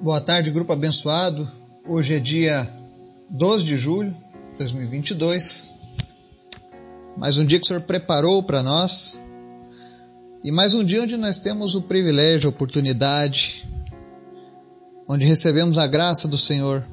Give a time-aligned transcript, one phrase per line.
[0.00, 1.50] Boa tarde, grupo abençoado.
[1.88, 2.70] Hoje é dia
[3.30, 4.10] 12 de julho
[4.52, 5.74] de 2022.
[7.16, 9.22] Mais um dia que o Senhor preparou para nós.
[10.44, 13.66] E mais um dia onde nós temos o privilégio, a oportunidade,
[15.08, 16.84] onde recebemos a graça do Senhor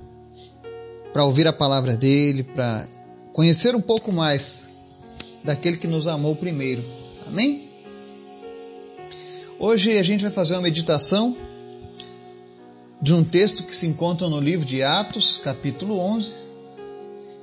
[1.11, 2.87] para ouvir a palavra dele, para
[3.33, 4.69] conhecer um pouco mais
[5.43, 6.85] daquele que nos amou primeiro.
[7.27, 7.69] Amém?
[9.59, 11.35] Hoje a gente vai fazer uma meditação
[13.03, 16.33] de um texto que se encontra no livro de Atos, capítulo 11.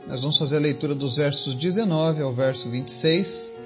[0.09, 3.59] Nós vamos fazer a leitura dos versos 19 ao verso 26.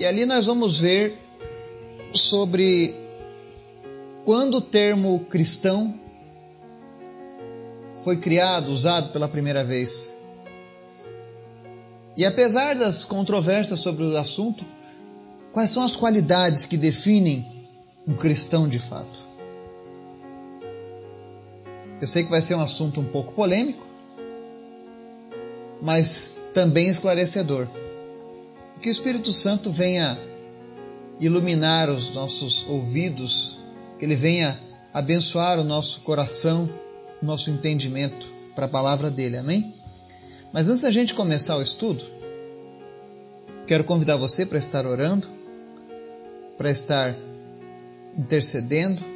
[0.00, 1.16] E ali nós vamos ver
[2.12, 2.92] sobre
[4.24, 5.94] quando o termo cristão
[8.02, 10.16] foi criado, usado pela primeira vez.
[12.16, 14.64] E apesar das controvérsias sobre o assunto,
[15.52, 17.46] quais são as qualidades que definem
[18.08, 19.35] um cristão de fato?
[22.00, 23.84] Eu sei que vai ser um assunto um pouco polêmico,
[25.80, 27.66] mas também esclarecedor.
[28.82, 30.18] Que o Espírito Santo venha
[31.18, 33.58] iluminar os nossos ouvidos,
[33.98, 34.58] que ele venha
[34.92, 36.68] abençoar o nosso coração,
[37.22, 39.38] o nosso entendimento para a palavra dele.
[39.38, 39.74] Amém?
[40.52, 42.04] Mas antes da gente começar o estudo,
[43.66, 45.28] quero convidar você para estar orando,
[46.58, 47.16] para estar
[48.18, 49.15] intercedendo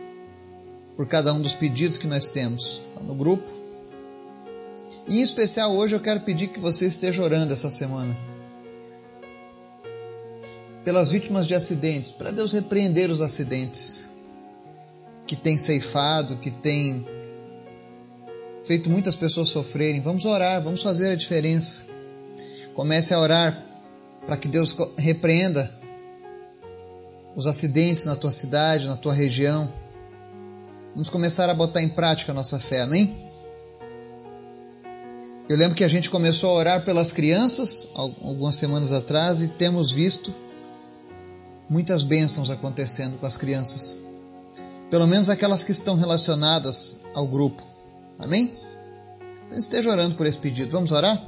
[0.96, 3.48] por cada um dos pedidos que nós temos no grupo.
[5.08, 8.16] E em especial hoje eu quero pedir que você esteja orando essa semana
[10.84, 14.08] pelas vítimas de acidentes, para Deus repreender os acidentes
[15.26, 17.06] que tem ceifado, que tem
[18.62, 20.00] feito muitas pessoas sofrerem.
[20.00, 21.84] Vamos orar, vamos fazer a diferença.
[22.74, 23.64] Comece a orar
[24.26, 25.72] para que Deus repreenda
[27.36, 29.70] os acidentes na tua cidade, na tua região.
[30.92, 33.16] Vamos começar a botar em prática a nossa fé, amém?
[35.48, 39.92] Eu lembro que a gente começou a orar pelas crianças algumas semanas atrás e temos
[39.92, 40.34] visto
[41.68, 43.96] muitas bênçãos acontecendo com as crianças.
[44.90, 47.62] Pelo menos aquelas que estão relacionadas ao grupo.
[48.18, 48.56] Amém?
[49.46, 50.72] Então esteja orando por esse pedido.
[50.72, 51.20] Vamos orar?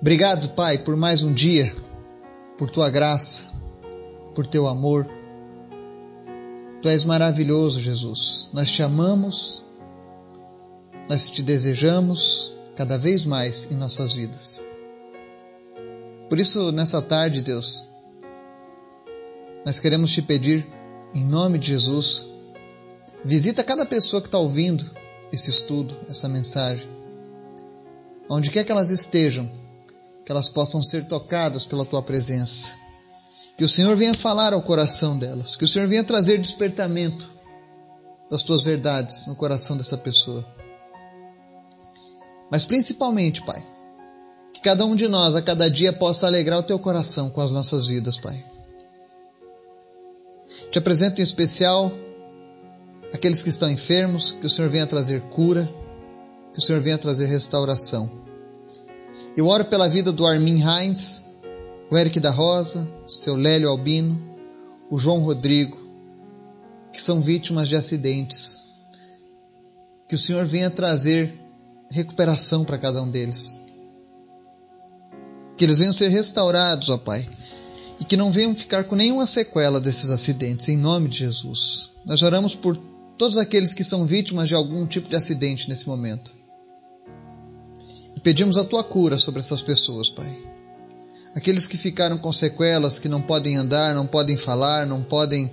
[0.00, 1.72] Obrigado, Pai, por mais um dia,
[2.58, 3.44] por tua graça,
[4.34, 5.19] por teu amor
[6.82, 8.48] Tu és maravilhoso, Jesus.
[8.54, 9.62] Nós te amamos,
[11.08, 14.64] nós te desejamos cada vez mais em nossas vidas.
[16.30, 17.86] Por isso, nessa tarde, Deus,
[19.66, 20.66] nós queremos te pedir,
[21.14, 22.26] em nome de Jesus,
[23.22, 24.88] visita cada pessoa que está ouvindo
[25.30, 26.88] esse estudo, essa mensagem.
[28.26, 29.50] Onde quer que elas estejam,
[30.24, 32.79] que elas possam ser tocadas pela tua presença
[33.60, 37.30] que o Senhor venha falar ao coração delas, que o Senhor venha trazer despertamento
[38.30, 40.42] das tuas verdades no coração dessa pessoa.
[42.50, 43.62] Mas principalmente, Pai,
[44.54, 47.52] que cada um de nós a cada dia possa alegrar o teu coração com as
[47.52, 48.42] nossas vidas, Pai.
[50.70, 51.92] Te apresento em especial
[53.12, 55.68] aqueles que estão enfermos, que o Senhor venha trazer cura,
[56.54, 58.10] que o Senhor venha trazer restauração.
[59.36, 61.28] Eu oro pela vida do Armin Heinz,
[61.90, 64.16] o Eric da Rosa, o seu Lélio Albino,
[64.88, 65.76] o João Rodrigo,
[66.92, 68.68] que são vítimas de acidentes.
[70.08, 71.34] Que o Senhor venha trazer
[71.90, 73.60] recuperação para cada um deles.
[75.56, 77.28] Que eles venham ser restaurados, ó Pai.
[77.98, 81.92] E que não venham ficar com nenhuma sequela desses acidentes, em nome de Jesus.
[82.04, 82.76] Nós oramos por
[83.18, 86.32] todos aqueles que são vítimas de algum tipo de acidente nesse momento.
[88.16, 90.49] E pedimos a tua cura sobre essas pessoas, Pai
[91.34, 95.50] aqueles que ficaram com sequelas, que não podem andar, não podem falar, não podem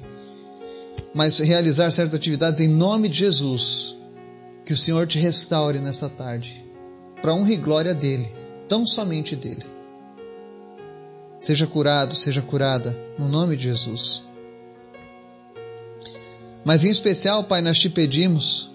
[1.14, 3.96] mais realizar certas atividades, em nome de Jesus,
[4.66, 6.64] que o Senhor te restaure nessa tarde,
[7.22, 8.28] para honra e glória dele,
[8.68, 9.66] tão somente dele.
[11.40, 14.24] Seja curado, seja curada, no nome de Jesus.
[16.66, 18.72] Mas em especial, Pai, nós te pedimos,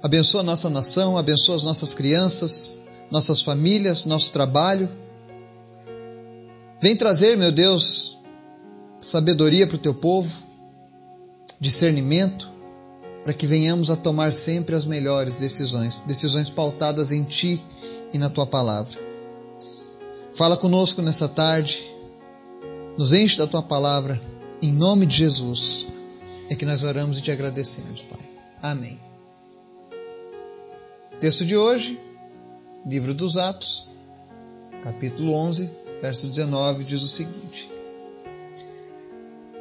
[0.00, 2.80] abençoa a nossa nação, abençoa as nossas crianças,
[3.10, 4.88] nossas famílias, nosso trabalho
[6.80, 8.18] Vem trazer, meu Deus,
[9.00, 10.42] sabedoria para o teu povo,
[11.58, 12.50] discernimento,
[13.24, 17.62] para que venhamos a tomar sempre as melhores decisões, decisões pautadas em Ti
[18.12, 18.92] e na Tua palavra.
[20.32, 21.82] Fala conosco nessa tarde,
[22.98, 24.20] nos enche da Tua palavra,
[24.60, 25.88] em nome de Jesus,
[26.50, 28.20] é que nós oramos e te agradecemos, Pai.
[28.62, 28.98] Amém.
[31.18, 31.98] Texto de hoje,
[32.84, 33.88] livro dos Atos,
[34.82, 35.70] capítulo 11,
[36.06, 37.68] verso 19 diz o seguinte: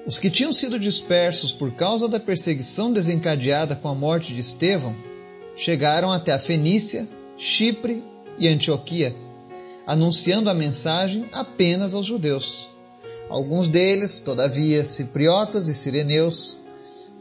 [0.05, 4.95] Os que tinham sido dispersos por causa da perseguição desencadeada com a morte de Estevão
[5.55, 8.03] chegaram até a Fenícia, Chipre
[8.37, 9.15] e Antioquia,
[9.87, 12.69] anunciando a mensagem apenas aos judeus.
[13.27, 16.57] Alguns deles, todavia, cipriotas e sireneus,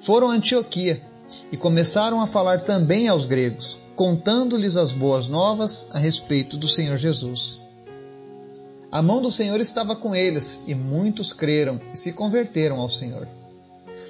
[0.01, 1.01] foram a Antioquia
[1.51, 6.99] e começaram a falar também aos gregos, contando-lhes as boas novas a respeito do Senhor
[6.99, 7.65] Jesus.
[8.95, 13.27] A mão do Senhor estava com eles e muitos creram e se converteram ao Senhor.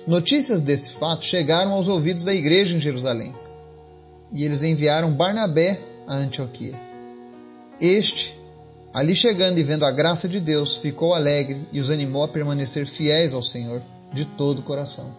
[0.07, 3.35] Notícias desse fato chegaram aos ouvidos da igreja em Jerusalém
[4.31, 6.79] e eles enviaram Barnabé a Antioquia.
[7.81, 8.39] Este,
[8.93, 12.87] ali chegando e vendo a graça de Deus, ficou alegre e os animou a permanecer
[12.87, 13.81] fiéis ao Senhor
[14.13, 15.11] de todo o coração.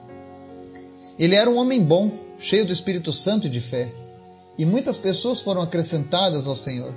[1.18, 3.91] Ele era um homem bom, cheio do Espírito Santo e de fé,
[4.59, 6.94] e muitas pessoas foram acrescentadas ao Senhor.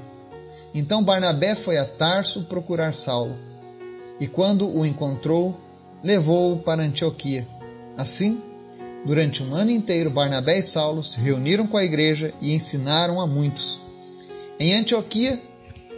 [0.74, 3.36] Então Barnabé foi a Tarso procurar Saulo,
[4.20, 5.58] e quando o encontrou,
[6.02, 7.46] levou-o para Antioquia.
[7.96, 8.40] Assim,
[9.04, 13.26] durante um ano inteiro, Barnabé e Saulo se reuniram com a igreja e ensinaram a
[13.26, 13.80] muitos.
[14.58, 15.40] Em Antioquia,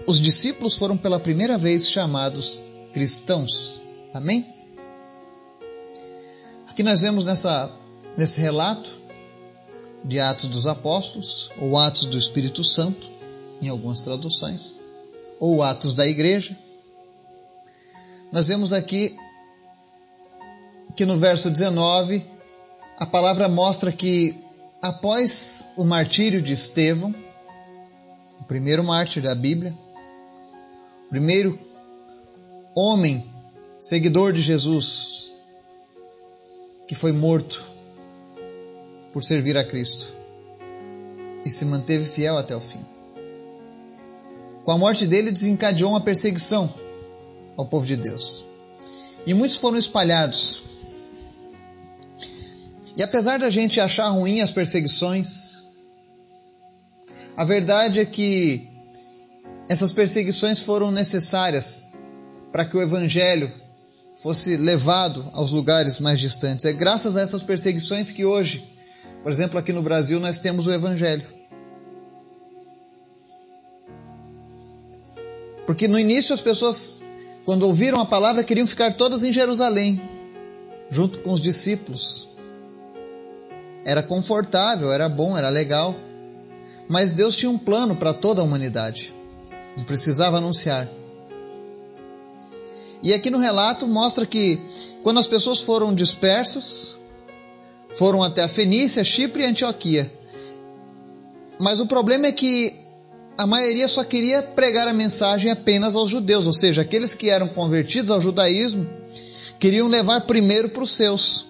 [0.06, 2.60] os discípulos foram pela primeira vez chamados
[2.92, 3.80] cristãos.
[4.12, 4.46] Amém?
[6.68, 7.70] Aqui nós vemos nessa,
[8.16, 8.98] nesse relato
[10.04, 13.10] de Atos dos Apóstolos, ou Atos do Espírito Santo,
[13.60, 14.76] em algumas traduções,
[15.38, 16.56] ou Atos da Igreja.
[18.32, 19.16] Nós vemos aqui
[20.96, 22.24] que no verso 19
[22.98, 24.38] a palavra mostra que
[24.82, 27.14] após o martírio de Estevão,
[28.40, 29.74] o primeiro mártir da Bíblia,
[31.06, 31.58] o primeiro
[32.74, 33.24] homem
[33.80, 35.30] seguidor de Jesus
[36.86, 37.64] que foi morto
[39.12, 40.12] por servir a Cristo
[41.44, 42.84] e se manteve fiel até o fim.
[44.64, 46.72] Com a morte dele, desencadeou uma perseguição
[47.56, 48.44] ao povo de Deus.
[49.26, 50.64] E muitos foram espalhados.
[52.96, 55.62] E apesar da gente achar ruim as perseguições,
[57.36, 58.68] a verdade é que
[59.68, 61.88] essas perseguições foram necessárias
[62.50, 63.50] para que o Evangelho
[64.16, 66.66] fosse levado aos lugares mais distantes.
[66.66, 68.68] É graças a essas perseguições que hoje,
[69.22, 71.39] por exemplo, aqui no Brasil, nós temos o Evangelho.
[75.70, 77.00] Porque no início as pessoas,
[77.44, 80.02] quando ouviram a palavra, queriam ficar todas em Jerusalém,
[80.90, 82.28] junto com os discípulos.
[83.84, 85.94] Era confortável, era bom, era legal.
[86.88, 89.14] Mas Deus tinha um plano para toda a humanidade.
[89.76, 90.88] Não precisava anunciar.
[93.00, 94.60] E aqui no relato mostra que
[95.04, 96.98] quando as pessoas foram dispersas,
[97.94, 100.12] foram até a Fenícia, Chipre e Antioquia.
[101.60, 102.69] Mas o problema é que
[103.40, 107.48] a maioria só queria pregar a mensagem apenas aos judeus, ou seja, aqueles que eram
[107.48, 108.86] convertidos ao judaísmo
[109.58, 111.46] queriam levar primeiro para os seus.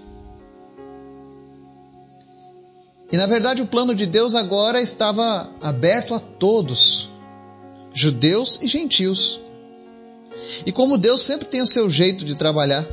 [3.11, 7.11] E na verdade o plano de Deus agora estava aberto a todos,
[7.93, 9.41] judeus e gentios.
[10.65, 12.87] E como Deus sempre tem o seu jeito de trabalhar,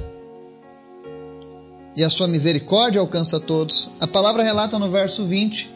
[1.96, 5.70] e a sua misericórdia alcança todos, a palavra relata no verso 20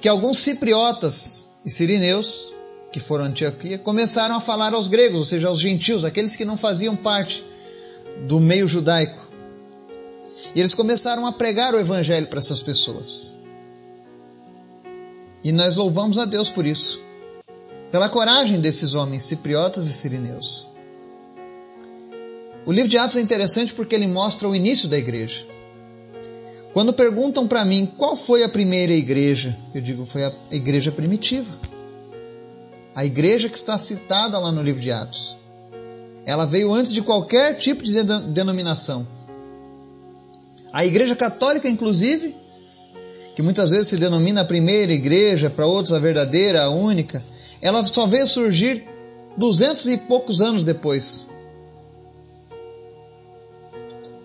[0.00, 2.52] que alguns cipriotas e sirineus
[2.94, 6.44] que foram a Antioquia, começaram a falar aos gregos, ou seja, aos gentios, aqueles que
[6.44, 7.44] não faziam parte
[8.28, 9.28] do meio judaico.
[10.54, 13.34] E eles começaram a pregar o evangelho para essas pessoas.
[15.42, 17.02] E nós louvamos a Deus por isso,
[17.90, 20.68] pela coragem desses homens cipriotas e sirineus.
[22.64, 25.44] O livro de Atos é interessante porque ele mostra o início da igreja.
[26.72, 31.73] Quando perguntam para mim qual foi a primeira igreja, eu digo foi a igreja primitiva
[32.94, 35.36] a igreja que está citada lá no livro de Atos.
[36.26, 39.06] Ela veio antes de qualquer tipo de denominação.
[40.72, 42.34] A igreja católica, inclusive,
[43.34, 47.22] que muitas vezes se denomina a primeira igreja, para outros a verdadeira, a única,
[47.60, 48.86] ela só veio surgir
[49.36, 51.28] duzentos e poucos anos depois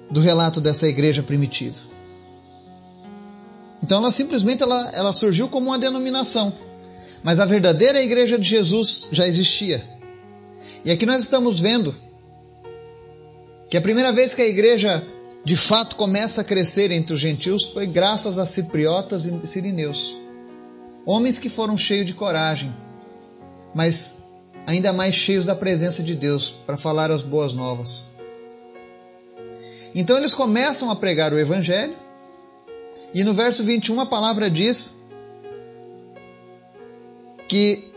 [0.10, 1.78] do relato dessa igreja primitiva.
[3.82, 6.54] Então ela simplesmente ela, ela surgiu como uma denominação.
[7.24, 9.84] Mas a verdadeira igreja de Jesus já existia.
[10.86, 11.94] E aqui nós estamos vendo
[13.70, 15.06] que a primeira vez que a igreja
[15.44, 20.18] de fato começa a crescer entre os gentios foi graças a cipriotas e sirineus.
[21.06, 22.74] Homens que foram cheios de coragem,
[23.74, 24.18] mas
[24.66, 28.08] ainda mais cheios da presença de Deus para falar as boas novas.
[29.96, 31.96] Então eles começam a pregar o evangelho,
[33.14, 34.99] e no verso 21 a palavra diz
[37.50, 37.92] que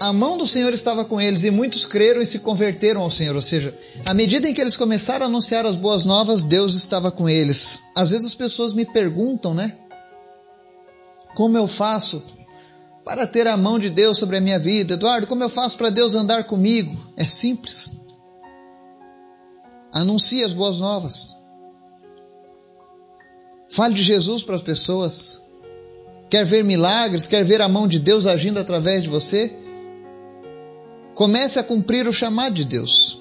[0.00, 3.36] a mão do Senhor estava com eles e muitos creram e se converteram ao Senhor.
[3.36, 7.12] Ou seja, à medida em que eles começaram a anunciar as boas novas, Deus estava
[7.12, 7.82] com eles.
[7.94, 9.78] Às vezes as pessoas me perguntam, né?
[11.36, 12.22] Como eu faço
[13.04, 14.94] para ter a mão de Deus sobre a minha vida?
[14.94, 16.96] Eduardo, como eu faço para Deus andar comigo?
[17.16, 17.94] É simples.
[19.92, 21.36] Anuncie as boas novas.
[23.68, 25.40] Fale de Jesus para as pessoas.
[26.30, 27.26] Quer ver milagres?
[27.26, 29.52] Quer ver a mão de Deus agindo através de você?
[31.12, 33.18] Comece a cumprir o chamado de Deus.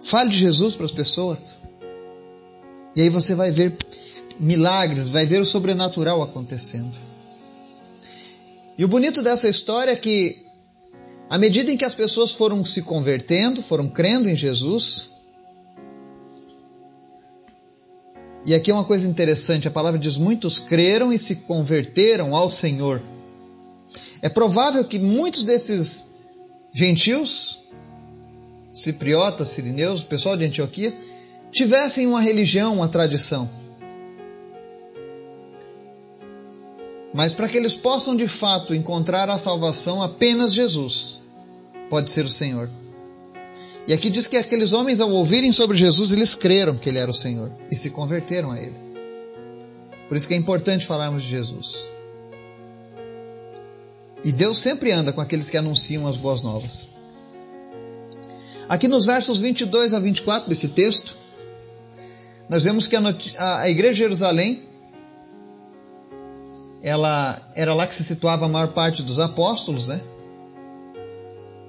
[0.00, 1.60] Fale de Jesus para as pessoas.
[2.94, 3.76] E aí você vai ver
[4.38, 6.96] milagres, vai ver o sobrenatural acontecendo.
[8.78, 10.44] E o bonito dessa história é que,
[11.28, 15.10] à medida em que as pessoas foram se convertendo, foram crendo em Jesus,
[18.46, 22.48] e aqui é uma coisa interessante: a palavra diz: muitos creram e se converteram ao
[22.48, 23.02] Senhor.
[24.22, 26.06] É provável que muitos desses
[26.72, 27.58] gentios,
[28.72, 30.96] cipriotas, sirineus, o pessoal de Antioquia,
[31.50, 33.50] tivessem uma religião, uma tradição.
[37.12, 41.20] Mas para que eles possam de fato encontrar a salvação, apenas Jesus
[41.88, 42.70] pode ser o Senhor.
[43.86, 47.10] E aqui diz que aqueles homens, ao ouvirem sobre Jesus, eles creram que ele era
[47.10, 48.74] o Senhor e se converteram a ele.
[50.08, 51.88] Por isso que é importante falarmos de Jesus.
[54.24, 56.88] E Deus sempre anda com aqueles que anunciam as boas novas.
[58.68, 61.16] Aqui nos versos 22 a 24 desse texto,
[62.48, 64.62] nós vemos que a, a igreja de Jerusalém
[66.82, 70.00] ela era lá que se situava a maior parte dos apóstolos, né?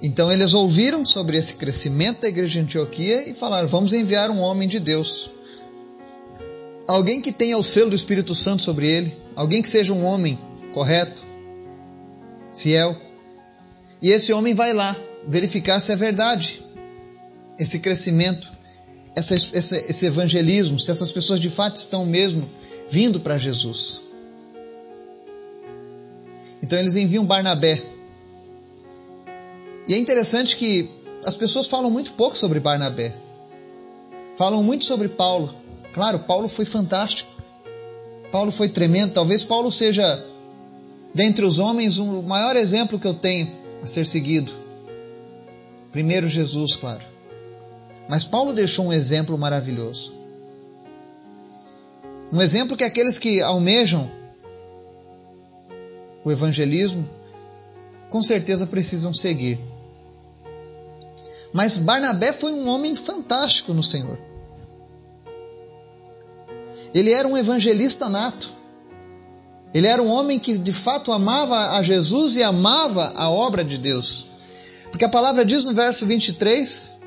[0.02, 4.38] Então eles ouviram sobre esse crescimento da igreja de Antioquia e falaram: vamos enviar um
[4.38, 5.30] homem de Deus.
[6.86, 10.38] Alguém que tenha o selo do Espírito Santo sobre ele, alguém que seja um homem
[10.72, 11.22] correto,
[12.54, 12.96] fiel.
[14.00, 16.62] E esse homem vai lá verificar se é verdade
[17.58, 18.50] esse crescimento,
[19.16, 22.48] essa, esse, esse evangelismo, se essas pessoas de fato estão mesmo
[22.88, 24.02] vindo para Jesus.
[26.62, 27.97] Então eles enviam Barnabé.
[29.88, 30.90] E é interessante que
[31.24, 33.16] as pessoas falam muito pouco sobre Barnabé.
[34.36, 35.52] Falam muito sobre Paulo.
[35.94, 37.30] Claro, Paulo foi fantástico.
[38.30, 39.14] Paulo foi tremendo.
[39.14, 40.24] Talvez Paulo seja,
[41.14, 43.50] dentre os homens, o maior exemplo que eu tenho
[43.82, 44.52] a ser seguido.
[45.90, 47.02] Primeiro Jesus, claro.
[48.08, 50.14] Mas Paulo deixou um exemplo maravilhoso.
[52.30, 54.10] Um exemplo que aqueles que almejam
[56.22, 57.08] o evangelismo,
[58.10, 59.58] com certeza precisam seguir.
[61.52, 64.18] Mas Barnabé foi um homem fantástico no Senhor.
[66.94, 68.56] Ele era um evangelista nato.
[69.72, 73.76] Ele era um homem que de fato amava a Jesus e amava a obra de
[73.76, 74.26] Deus.
[74.90, 76.98] Porque a palavra diz no verso 23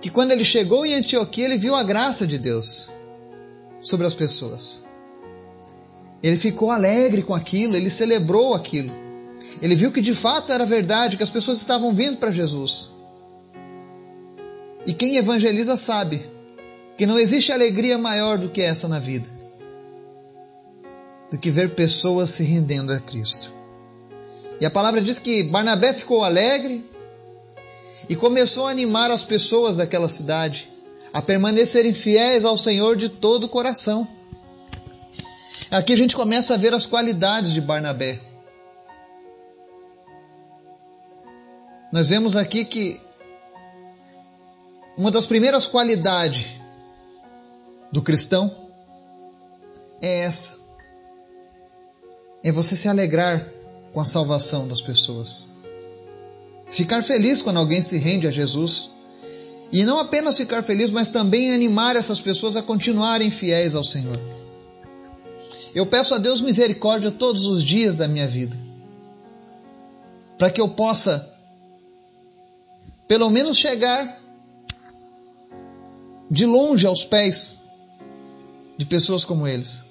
[0.00, 2.90] que quando ele chegou em Antioquia, ele viu a graça de Deus
[3.80, 4.84] sobre as pessoas.
[6.22, 8.92] Ele ficou alegre com aquilo, ele celebrou aquilo.
[9.60, 12.92] Ele viu que de fato era verdade, que as pessoas estavam vindo para Jesus.
[14.88, 16.24] E quem evangeliza sabe
[16.96, 19.28] que não existe alegria maior do que essa na vida
[21.30, 23.52] do que ver pessoas se rendendo a Cristo.
[24.58, 26.88] E a palavra diz que Barnabé ficou alegre
[28.08, 30.72] e começou a animar as pessoas daquela cidade
[31.12, 34.08] a permanecerem fiéis ao Senhor de todo o coração.
[35.70, 38.18] Aqui a gente começa a ver as qualidades de Barnabé.
[41.92, 42.98] Nós vemos aqui que
[44.98, 46.56] uma das primeiras qualidades
[47.92, 48.52] do cristão
[50.02, 50.58] é essa:
[52.44, 53.46] é você se alegrar
[53.92, 55.50] com a salvação das pessoas.
[56.68, 58.90] Ficar feliz quando alguém se rende a Jesus.
[59.70, 64.18] E não apenas ficar feliz, mas também animar essas pessoas a continuarem fiéis ao Senhor.
[65.74, 68.56] Eu peço a Deus misericórdia todos os dias da minha vida,
[70.38, 71.30] para que eu possa,
[73.06, 74.18] pelo menos, chegar
[76.30, 77.60] de longe aos pés
[78.76, 79.84] de pessoas como eles.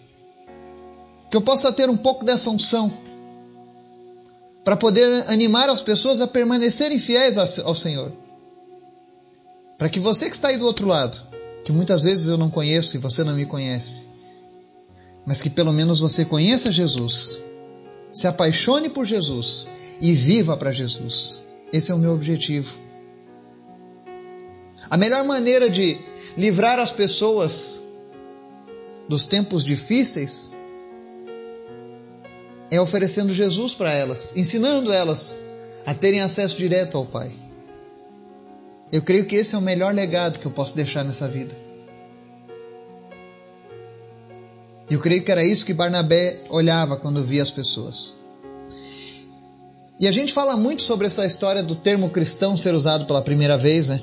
[1.30, 2.92] Que eu possa ter um pouco dessa unção,
[4.64, 8.12] para poder animar as pessoas a permanecerem fiéis ao Senhor.
[9.78, 11.22] Para que você que está aí do outro lado,
[11.64, 14.06] que muitas vezes eu não conheço e você não me conhece,
[15.26, 17.42] mas que pelo menos você conheça Jesus,
[18.12, 19.68] se apaixone por Jesus
[20.02, 21.42] e viva para Jesus.
[21.72, 22.74] Esse é o meu objetivo.
[24.90, 26.00] A melhor maneira de
[26.38, 27.80] livrar as pessoas
[29.10, 30.56] dos tempos difíceis
[32.70, 35.42] é oferecendo Jesus para elas, ensinando elas
[35.86, 37.32] a terem acesso direto ao Pai.
[38.92, 41.56] Eu creio que esse é o melhor legado que eu posso deixar nessa vida.
[44.90, 48.18] Eu creio que era isso que Barnabé olhava quando via as pessoas.
[50.00, 53.58] E a gente fala muito sobre essa história do termo cristão ser usado pela primeira
[53.58, 54.02] vez, né?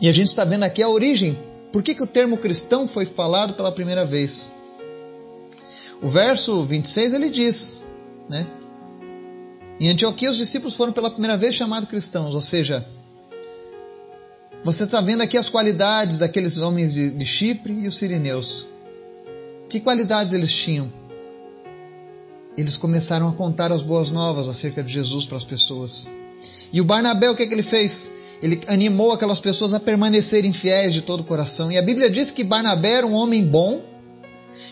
[0.00, 1.38] E a gente está vendo aqui a origem.
[1.72, 4.54] Por que, que o termo cristão foi falado pela primeira vez?
[6.02, 7.82] O verso 26 ele diz,
[8.28, 8.46] né?
[9.80, 12.86] Em Antioquia os discípulos foram pela primeira vez chamados cristãos, ou seja,
[14.64, 18.66] você está vendo aqui as qualidades daqueles homens de, de Chipre e os sirineus.
[19.68, 20.90] Que qualidades eles tinham?
[22.56, 26.10] Eles começaram a contar as boas novas acerca de Jesus para as pessoas.
[26.72, 28.10] E o Barnabé, o que, é que ele fez?
[28.42, 31.72] Ele animou aquelas pessoas a permanecerem fiéis de todo o coração.
[31.72, 33.82] E a Bíblia diz que Barnabé era um homem bom,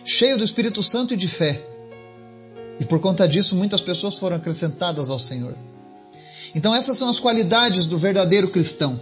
[0.05, 1.63] cheio do Espírito Santo e de fé.
[2.79, 5.55] E por conta disso, muitas pessoas foram acrescentadas ao Senhor.
[6.55, 9.01] Então, essas são as qualidades do verdadeiro cristão.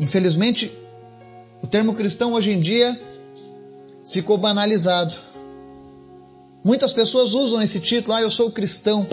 [0.00, 0.72] Infelizmente,
[1.62, 2.98] o termo cristão hoje em dia
[4.04, 5.14] ficou banalizado.
[6.64, 9.06] Muitas pessoas usam esse título, ah, eu sou cristão.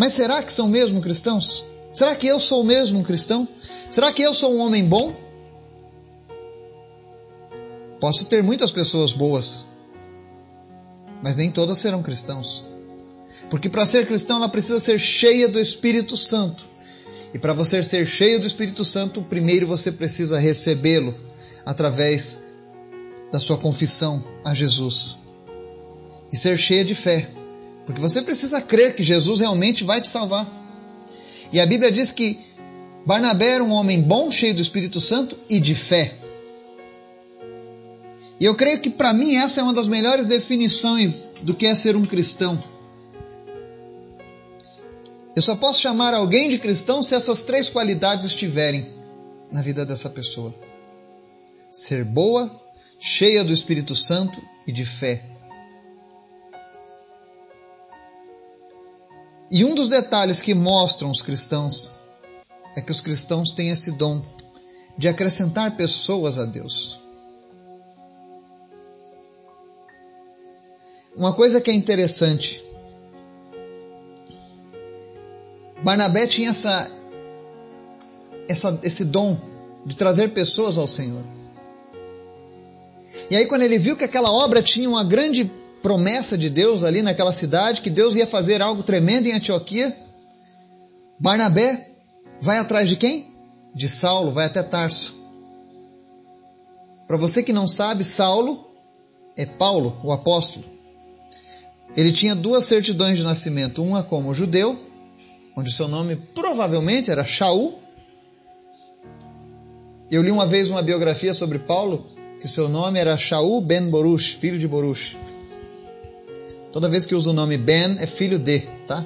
[0.00, 1.66] Mas será que são mesmo cristãos?
[1.92, 3.46] Será que eu sou mesmo um cristão?
[3.90, 5.14] Será que eu sou um homem bom?
[8.00, 9.66] Posso ter muitas pessoas boas,
[11.22, 12.64] mas nem todas serão cristãos.
[13.50, 16.64] Porque para ser cristão ela precisa ser cheia do Espírito Santo.
[17.34, 21.14] E para você ser cheio do Espírito Santo, primeiro você precisa recebê-lo
[21.66, 22.38] através
[23.30, 25.18] da sua confissão a Jesus.
[26.32, 27.39] E ser cheia de fé.
[27.90, 30.48] Porque você precisa crer que Jesus realmente vai te salvar.
[31.52, 32.38] E a Bíblia diz que
[33.04, 36.14] Barnabé era um homem bom, cheio do Espírito Santo e de fé.
[38.38, 41.74] E eu creio que para mim essa é uma das melhores definições do que é
[41.74, 42.62] ser um cristão.
[45.34, 48.88] Eu só posso chamar alguém de cristão se essas três qualidades estiverem
[49.50, 50.54] na vida dessa pessoa:
[51.72, 52.50] ser boa,
[53.00, 55.39] cheia do Espírito Santo e de fé.
[59.50, 61.92] E um dos detalhes que mostram os cristãos
[62.76, 64.22] é que os cristãos têm esse dom
[64.96, 67.00] de acrescentar pessoas a Deus.
[71.16, 72.62] Uma coisa que é interessante,
[75.82, 76.88] Barnabé tinha essa,
[78.48, 79.36] essa, esse dom
[79.84, 81.22] de trazer pessoas ao Senhor.
[83.28, 85.50] E aí, quando ele viu que aquela obra tinha uma grande
[85.82, 89.96] promessa de Deus ali naquela cidade, que Deus ia fazer algo tremendo em Antioquia,
[91.18, 91.90] Barnabé
[92.40, 93.30] vai atrás de quem?
[93.74, 95.14] De Saulo, vai até Tarso.
[97.06, 98.64] Para você que não sabe, Saulo
[99.36, 100.64] é Paulo, o apóstolo.
[101.96, 104.78] Ele tinha duas certidões de nascimento, uma como judeu,
[105.56, 107.80] onde seu nome provavelmente era Shaul.
[110.10, 112.06] Eu li uma vez uma biografia sobre Paulo,
[112.40, 115.16] que seu nome era Shaul ben Borush, filho de Borush.
[116.72, 119.04] Toda vez que usa o nome Ben, é filho de, tá?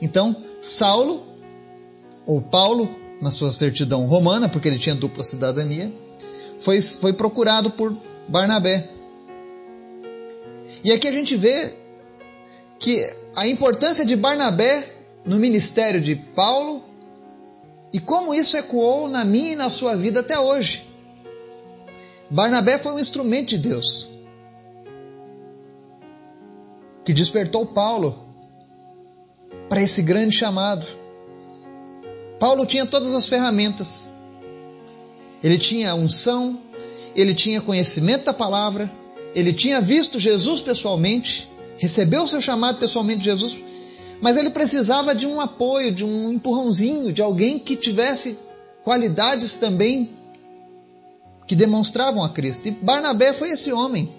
[0.00, 1.24] Então, Saulo,
[2.24, 2.88] ou Paulo,
[3.20, 5.92] na sua certidão romana, porque ele tinha dupla cidadania,
[6.58, 7.96] foi, foi procurado por
[8.28, 8.88] Barnabé.
[10.84, 11.74] E aqui a gente vê
[12.78, 13.04] que
[13.34, 14.92] a importância de Barnabé
[15.24, 16.84] no ministério de Paulo
[17.92, 20.86] e como isso ecoou na minha e na sua vida até hoje.
[22.30, 24.15] Barnabé foi um instrumento de Deus
[27.06, 28.18] que despertou Paulo
[29.68, 30.84] para esse grande chamado.
[32.40, 34.10] Paulo tinha todas as ferramentas.
[35.42, 36.60] Ele tinha unção,
[37.14, 38.90] ele tinha conhecimento da palavra,
[39.36, 43.56] ele tinha visto Jesus pessoalmente, recebeu o seu chamado pessoalmente de Jesus,
[44.20, 48.36] mas ele precisava de um apoio, de um empurrãozinho, de alguém que tivesse
[48.82, 50.10] qualidades também
[51.46, 52.66] que demonstravam a Cristo.
[52.66, 54.12] E Barnabé foi esse homem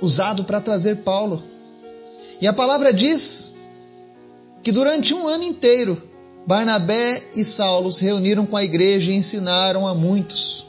[0.00, 1.42] usado para trazer Paulo.
[2.40, 3.54] E a palavra diz
[4.62, 6.00] que durante um ano inteiro,
[6.46, 10.66] Barnabé e Saulo se reuniram com a igreja e ensinaram a muitos.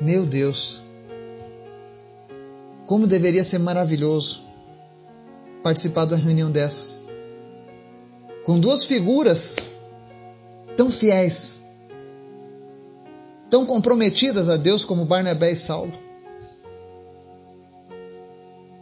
[0.00, 0.82] Meu Deus,
[2.86, 4.42] como deveria ser maravilhoso
[5.62, 7.02] participar de uma reunião dessas.
[8.44, 9.56] Com duas figuras
[10.76, 11.60] tão fiéis,
[13.50, 15.92] tão comprometidas a Deus como Barnabé e Saulo.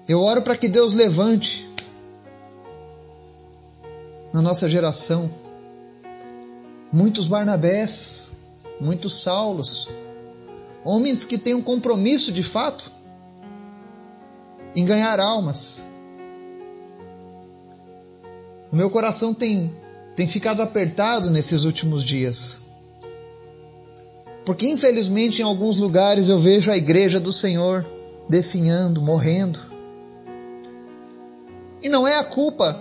[0.07, 1.68] Eu oro para que Deus levante
[4.33, 5.31] na nossa geração
[6.92, 8.31] muitos Barnabés,
[8.81, 9.90] muitos Saulos,
[10.85, 12.90] homens que têm um compromisso de fato
[14.74, 15.83] em ganhar almas.
[18.70, 19.74] O meu coração tem,
[20.14, 22.61] tem ficado apertado nesses últimos dias.
[24.48, 27.84] Porque infelizmente em alguns lugares eu vejo a igreja do Senhor
[28.30, 29.61] definhando, morrendo.
[31.82, 32.80] E não é a culpa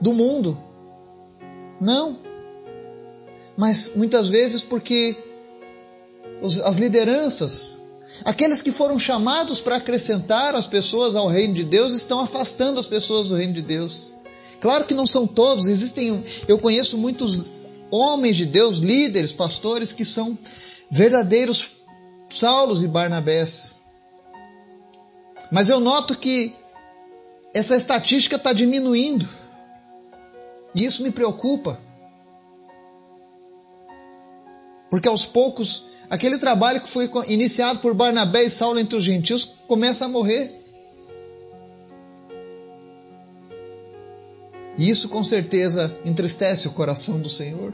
[0.00, 0.58] do mundo.
[1.78, 2.16] Não.
[3.58, 5.14] Mas muitas vezes porque
[6.64, 7.78] as lideranças,
[8.24, 12.86] aqueles que foram chamados para acrescentar as pessoas ao reino de Deus, estão afastando as
[12.86, 14.12] pessoas do reino de Deus.
[14.62, 17.44] Claro que não são todos, existem, eu conheço muitos
[17.90, 20.38] homens de Deus, líderes, pastores que são
[20.90, 21.72] verdadeiros
[22.28, 23.76] Saulos e Barnabés.
[25.50, 26.54] Mas eu noto que
[27.54, 29.28] essa estatística está diminuindo.
[30.74, 31.80] E isso me preocupa.
[34.90, 39.56] Porque aos poucos, aquele trabalho que foi iniciado por Barnabé e Saulo entre os gentios
[39.66, 40.65] começa a morrer.
[44.78, 47.72] E isso com certeza entristece o coração do Senhor.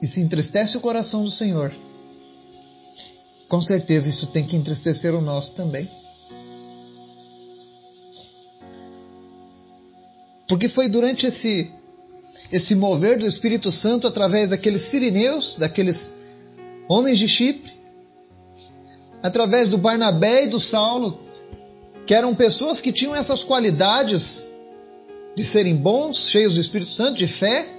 [0.00, 1.70] E se entristece o coração do Senhor,
[3.46, 5.90] com certeza isso tem que entristecer o nosso também.
[10.50, 11.70] Porque foi durante esse
[12.50, 16.16] esse mover do Espírito Santo através daqueles sirineus, daqueles
[16.88, 17.72] homens de Chipre,
[19.22, 21.20] através do Barnabé e do Saulo,
[22.04, 24.50] que eram pessoas que tinham essas qualidades
[25.36, 27.72] de serem bons, cheios do Espírito Santo, de fé,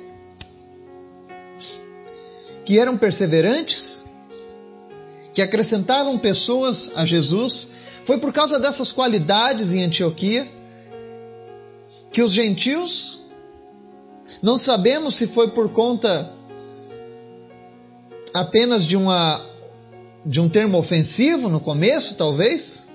[2.64, 4.02] que eram perseverantes,
[5.34, 7.68] que acrescentavam pessoas a Jesus.
[8.06, 10.61] Foi por causa dessas qualidades em Antioquia
[12.12, 13.22] que os gentios,
[14.42, 16.32] não sabemos se foi por conta
[18.34, 19.50] apenas de uma
[20.24, 22.88] de um termo ofensivo no começo, talvez.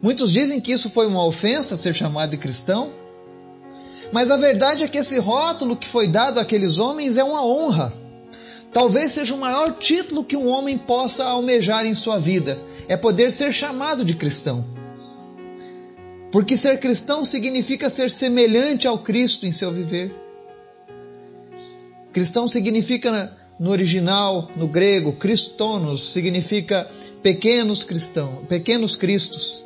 [0.00, 2.92] Muitos dizem que isso foi uma ofensa ser chamado de cristão.
[4.12, 7.92] Mas a verdade é que esse rótulo que foi dado àqueles homens é uma honra.
[8.72, 13.32] Talvez seja o maior título que um homem possa almejar em sua vida, é poder
[13.32, 14.64] ser chamado de cristão.
[16.34, 20.12] Porque ser cristão significa ser semelhante ao Cristo em seu viver.
[22.12, 26.90] Cristão significa, no original, no grego, Christonos, significa
[27.22, 29.62] pequenos cristãos, pequenos cristos.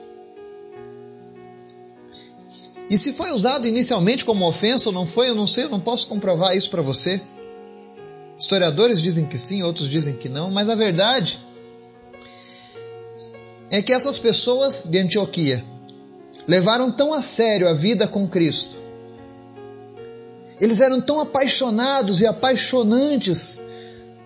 [2.91, 5.81] E se foi usado inicialmente como ofensa ou não foi, eu não sei, eu não
[5.81, 7.19] posso comprovar isso para você.
[8.39, 11.39] Historiadores dizem que sim, outros dizem que não, mas a verdade
[13.71, 15.65] é que essas pessoas de Antioquia,
[16.49, 18.79] levaram tão a sério a vida com Cristo.
[20.59, 23.61] Eles eram tão apaixonados e apaixonantes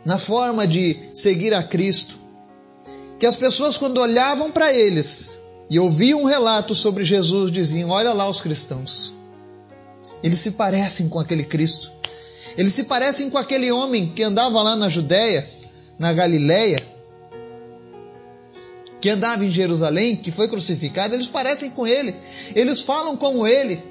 [0.04, 2.16] na forma de seguir a Cristo,
[3.18, 8.12] que as pessoas, quando olhavam para eles e ouviam um relato sobre Jesus, diziam: Olha
[8.12, 9.14] lá os cristãos.
[10.22, 11.90] Eles se parecem com aquele Cristo.
[12.56, 15.48] Eles se parecem com aquele homem que andava lá na Judéia,
[15.98, 16.82] na Galileia,
[19.02, 22.14] que andava em Jerusalém, que foi crucificado, eles parecem com ele,
[22.54, 23.82] eles falam como ele,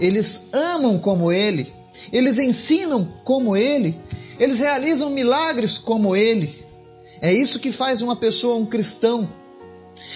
[0.00, 1.70] eles amam como ele,
[2.10, 3.94] eles ensinam como ele,
[4.40, 6.50] eles realizam milagres como ele.
[7.20, 9.28] É isso que faz uma pessoa um cristão.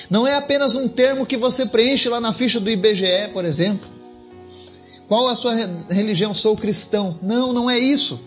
[0.09, 3.87] Não é apenas um termo que você preenche lá na ficha do IBGE, por exemplo.
[5.07, 5.55] Qual a sua
[5.91, 6.33] religião?
[6.33, 7.19] Sou cristão.
[7.21, 8.19] Não, não é isso.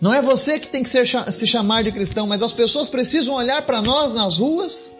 [0.00, 3.34] Não é você que tem que ser, se chamar de cristão, mas as pessoas precisam
[3.34, 4.94] olhar para nós nas ruas.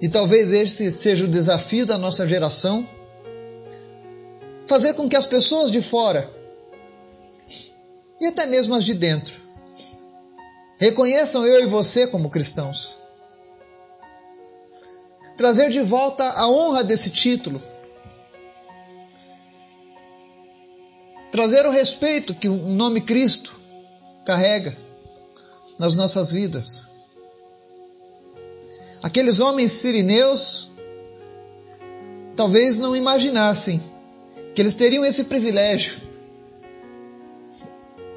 [0.00, 2.88] E talvez esse seja o desafio da nossa geração.
[4.66, 6.30] Fazer com que as pessoas de fora,
[8.20, 9.34] e até mesmo as de dentro,
[10.78, 12.98] reconheçam eu e você como cristãos.
[15.36, 17.60] Trazer de volta a honra desse título
[21.32, 23.58] trazer o respeito que o nome Cristo
[24.24, 24.76] carrega
[25.78, 26.88] nas nossas vidas.
[29.02, 30.70] Aqueles homens sirineus
[32.36, 33.82] talvez não imaginassem
[34.54, 35.96] que eles teriam esse privilégio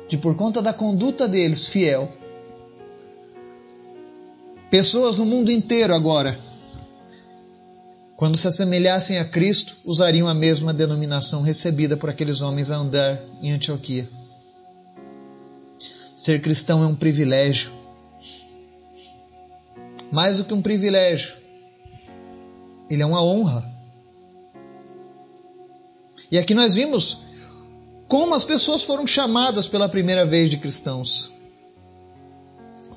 [0.09, 2.11] de, por conta da conduta deles fiel,
[4.69, 6.37] pessoas no mundo inteiro agora
[8.15, 13.19] quando se assemelhassem a Cristo, usariam a mesma denominação recebida por aqueles homens a andar
[13.41, 14.09] em Antioquia.
[16.15, 17.71] Ser cristão é um privilégio.
[20.11, 21.35] mais do que um privilégio.
[22.89, 23.69] Ele é uma honra.
[26.31, 27.19] E aqui nós vimos
[28.07, 31.31] como as pessoas foram chamadas pela primeira vez de cristãos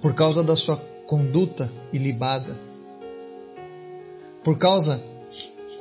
[0.01, 0.77] por causa da sua
[1.07, 2.57] conduta ilibada,
[4.43, 5.03] por causa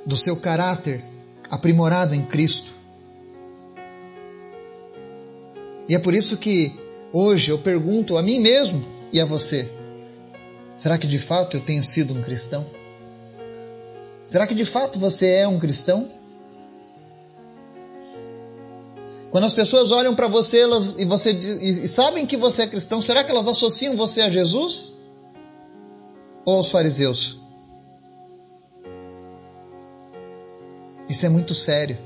[0.05, 1.03] do seu caráter
[1.49, 2.71] aprimorado em Cristo.
[5.87, 6.73] E é por isso que
[7.13, 9.69] hoje eu pergunto a mim mesmo e a você:
[10.77, 12.65] será que de fato eu tenho sido um cristão?
[14.27, 16.11] Será que de fato você é um cristão?
[19.31, 22.67] Quando as pessoas olham para você elas, e, você e, e sabem que você é
[22.67, 24.93] cristão, será que elas associam você a Jesus?
[26.45, 27.39] Ou aos fariseus?
[31.17, 31.97] Isso é muito sério.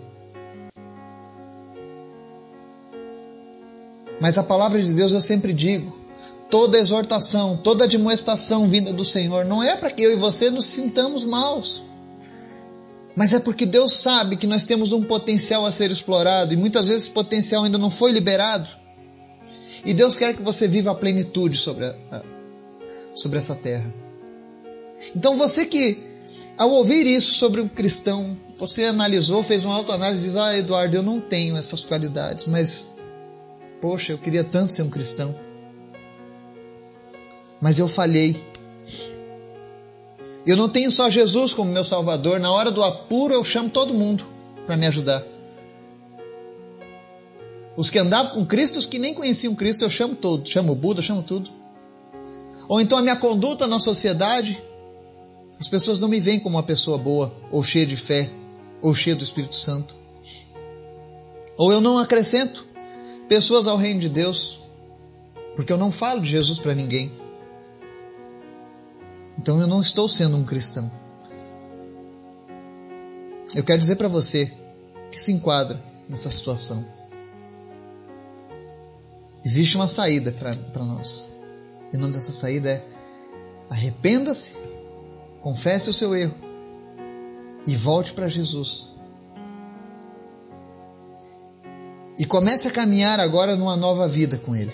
[4.21, 5.93] Mas a palavra de Deus eu sempre digo:
[6.49, 10.63] toda exortação, toda admoestação vinda do Senhor não é para que eu e você nos
[10.63, 11.83] sintamos maus.
[13.13, 16.87] Mas é porque Deus sabe que nós temos um potencial a ser explorado e muitas
[16.87, 18.69] vezes esse potencial ainda não foi liberado.
[19.83, 22.23] E Deus quer que você viva a plenitude sobre, a,
[23.13, 23.93] sobre essa terra.
[25.13, 26.10] Então você que,
[26.57, 30.95] ao ouvir isso sobre um cristão, você analisou, fez uma autoanálise e diz: Ah, Eduardo,
[30.95, 32.91] eu não tenho essas qualidades, mas,
[33.79, 35.35] poxa, eu queria tanto ser um cristão.
[37.59, 38.35] Mas eu falhei.
[40.45, 42.39] Eu não tenho só Jesus como meu Salvador.
[42.39, 44.25] Na hora do apuro, eu chamo todo mundo
[44.65, 45.23] para me ajudar.
[47.77, 50.51] Os que andavam com Cristo, os que nem conheciam Cristo, eu chamo todos.
[50.51, 51.49] Chamo o Buda, chamo tudo.
[52.67, 54.61] Ou então a minha conduta na sociedade.
[55.61, 58.27] As pessoas não me veem como uma pessoa boa, ou cheia de fé,
[58.81, 59.95] ou cheia do Espírito Santo.
[61.55, 62.65] Ou eu não acrescento
[63.27, 64.59] pessoas ao reino de Deus,
[65.55, 67.15] porque eu não falo de Jesus para ninguém.
[69.37, 70.91] Então eu não estou sendo um cristão.
[73.53, 74.51] Eu quero dizer para você
[75.11, 76.83] que se enquadra nessa situação.
[79.45, 81.29] Existe uma saída para nós.
[81.93, 82.83] E o nome dessa saída é
[83.69, 84.55] arrependa-se,
[85.41, 86.35] confesse o seu erro
[87.65, 88.89] e volte para Jesus.
[92.17, 94.73] E comece a caminhar agora numa nova vida com Ele.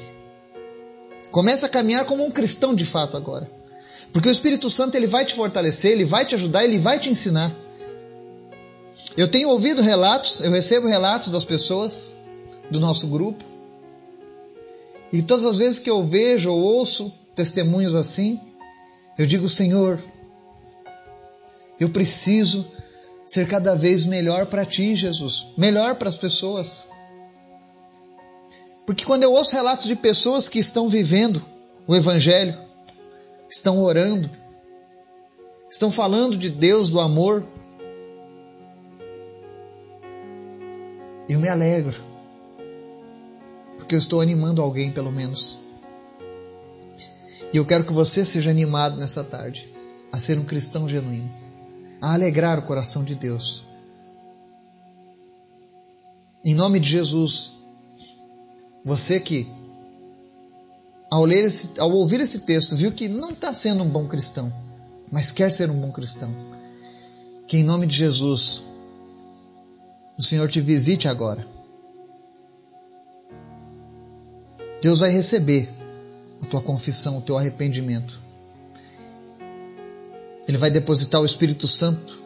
[1.32, 3.50] Comece a caminhar como um cristão de fato agora.
[4.12, 7.10] Porque o Espírito Santo ele vai te fortalecer, ele vai te ajudar, ele vai te
[7.10, 7.54] ensinar.
[9.16, 12.14] Eu tenho ouvido relatos, eu recebo relatos das pessoas
[12.70, 13.44] do nosso grupo.
[15.12, 18.40] E todas as vezes que eu vejo ou ouço testemunhos assim,
[19.18, 20.00] eu digo, Senhor,
[21.80, 22.66] eu preciso
[23.26, 26.88] ser cada vez melhor para ti, Jesus, melhor para as pessoas.
[28.86, 31.44] Porque quando eu ouço relatos de pessoas que estão vivendo
[31.86, 32.58] o Evangelho,
[33.50, 34.30] estão orando,
[35.70, 37.44] estão falando de Deus, do amor.
[41.30, 41.96] Eu me alegro,
[43.78, 45.60] porque eu estou animando alguém, pelo menos.
[47.54, 49.68] E eu quero que você seja animado nessa tarde
[50.12, 51.30] a ser um cristão genuíno,
[52.02, 53.64] a alegrar o coração de Deus.
[56.44, 57.54] Em nome de Jesus,
[58.84, 59.48] você que
[61.10, 64.52] ao, ler esse, ao ouvir esse texto, viu que não está sendo um bom cristão,
[65.12, 66.34] mas quer ser um bom cristão.
[67.48, 68.64] Que em nome de Jesus,
[70.18, 71.48] o Senhor te visite agora.
[74.82, 75.70] Deus vai receber
[76.42, 78.27] a tua confissão, o teu arrependimento.
[80.48, 82.20] Ele vai depositar o Espírito Santo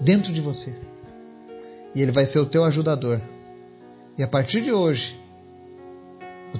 [0.00, 0.74] dentro de você.
[1.94, 3.20] E ele vai ser o teu ajudador.
[4.16, 5.18] E a partir de hoje,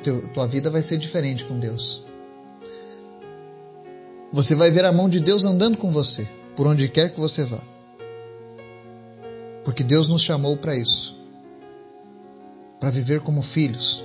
[0.03, 2.05] teu, tua vida vai ser diferente com Deus.
[4.33, 7.44] Você vai ver a mão de Deus andando com você, por onde quer que você
[7.44, 7.62] vá.
[9.64, 11.24] Porque Deus nos chamou para isso
[12.85, 14.05] para viver como filhos.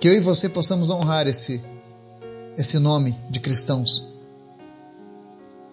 [0.00, 1.62] Que eu e você possamos honrar esse,
[2.56, 4.13] esse nome de cristãos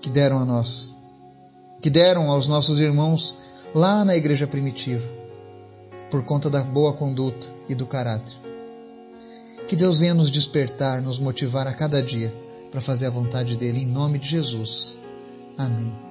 [0.02, 0.94] que deram a nós,
[1.82, 3.38] que deram aos nossos irmãos
[3.74, 5.08] lá na igreja primitiva
[6.10, 8.36] por conta da boa conduta e do caráter.
[9.68, 12.34] Que Deus venha nos despertar, nos motivar a cada dia
[12.70, 14.98] para fazer a vontade dele, em nome de Jesus.
[15.58, 16.11] Amém.